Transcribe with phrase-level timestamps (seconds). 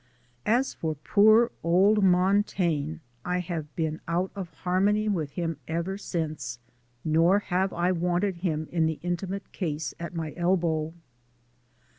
[0.47, 6.57] As for poor old Montaigne, I have been out of harmony with him ever since,
[7.05, 10.95] nor have I wanted him in the intimate case at my elbow.